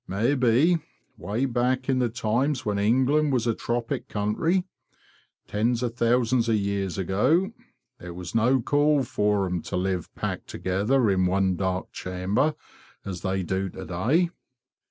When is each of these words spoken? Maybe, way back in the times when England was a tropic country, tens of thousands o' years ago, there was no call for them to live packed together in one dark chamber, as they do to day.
Maybe, 0.07 0.79
way 1.15 1.45
back 1.45 1.87
in 1.87 1.99
the 1.99 2.09
times 2.09 2.65
when 2.65 2.79
England 2.79 3.31
was 3.33 3.45
a 3.45 3.53
tropic 3.53 4.07
country, 4.07 4.63
tens 5.47 5.83
of 5.83 5.93
thousands 5.95 6.49
o' 6.49 6.53
years 6.53 6.97
ago, 6.97 7.51
there 7.99 8.11
was 8.15 8.33
no 8.33 8.63
call 8.63 9.03
for 9.03 9.43
them 9.43 9.61
to 9.61 9.77
live 9.77 10.11
packed 10.15 10.47
together 10.47 11.07
in 11.11 11.27
one 11.27 11.55
dark 11.55 11.91
chamber, 11.91 12.55
as 13.05 13.21
they 13.21 13.43
do 13.43 13.69
to 13.69 13.85
day. 13.85 14.31